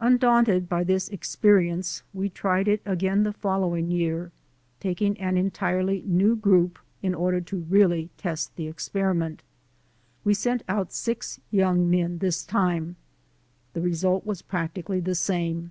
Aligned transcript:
Undaunted 0.00 0.68
by 0.68 0.82
this 0.82 1.08
experience, 1.10 2.02
we 2.12 2.28
tried 2.28 2.66
it 2.66 2.82
again 2.84 3.22
the 3.22 3.32
following 3.32 3.92
year, 3.92 4.32
taking 4.80 5.16
an 5.20 5.36
entirely 5.36 6.02
new 6.04 6.34
group 6.34 6.80
in 7.00 7.14
order 7.14 7.40
to 7.40 7.58
really 7.58 8.10
test 8.16 8.56
the 8.56 8.66
experiment. 8.66 9.44
We 10.24 10.34
sent 10.34 10.64
out 10.68 10.92
six 10.92 11.38
young 11.52 11.88
men 11.88 12.18
this 12.18 12.42
time. 12.42 12.96
The 13.72 13.80
result 13.80 14.26
was 14.26 14.42
practically 14.42 14.98
the 14.98 15.14
same. 15.14 15.70